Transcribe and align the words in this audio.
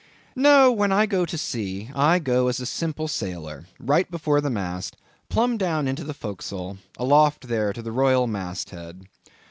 No, 0.35 0.71
when 0.71 0.91
I 0.91 1.05
go 1.05 1.27
to 1.27 1.37
sea, 1.37 1.91
I 1.93 2.17
go 2.17 2.47
as 2.47 2.59
a 2.59 2.65
simple 2.65 3.07
sailor, 3.07 3.67
right 3.77 4.09
before 4.09 4.41
the 4.41 4.49
mast, 4.49 4.97
plumb 5.29 5.59
down 5.59 5.87
into 5.87 6.03
the 6.03 6.15
forecastle, 6.15 6.79
aloft 6.97 7.47
there 7.47 7.71
to 7.71 7.83
the 7.83 7.91
royal 7.91 8.25
mast 8.25 8.71
head. 8.71 9.05